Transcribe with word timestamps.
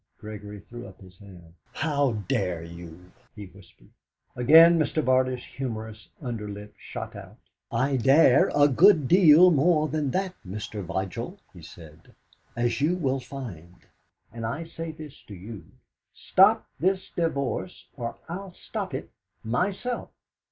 Gregory 0.19 0.59
threw 0.61 0.87
up 0.87 0.99
his 0.99 1.15
hand. 1.19 1.53
"How 1.73 2.13
dare 2.27 2.63
you!" 2.63 3.11
he 3.35 3.45
whispered. 3.45 3.91
Again 4.35 4.79
Mr. 4.79 5.05
Barter's 5.05 5.43
humorous 5.43 6.07
under 6.23 6.49
lip 6.49 6.73
shot 6.79 7.15
out. 7.15 7.37
"I 7.71 7.97
dare 7.97 8.49
a 8.55 8.67
good 8.67 9.07
deal 9.07 9.51
more 9.51 9.87
than 9.87 10.09
that, 10.09 10.33
Mr. 10.43 10.83
Vigil," 10.83 11.37
he 11.53 11.61
said, 11.61 12.15
"as 12.55 12.81
you 12.81 12.95
will 12.95 13.19
find; 13.19 13.75
and 14.33 14.43
I 14.43 14.65
say 14.65 14.91
this 14.91 15.21
to 15.27 15.35
you 15.35 15.65
stop 16.15 16.65
this 16.79 17.11
divorce, 17.15 17.85
or 17.95 18.15
I'll 18.27 18.53
stop 18.55 18.95
it 18.95 19.11
myself!" 19.43 20.09